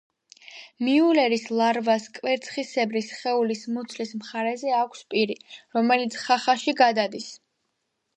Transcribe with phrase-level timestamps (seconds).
[0.85, 5.35] მიულერის ლარვას კვერცხისებრი სხეულის მუცლის მხარეზე აქვს პირი,
[5.79, 7.29] რომელიც ხახაში გადადის.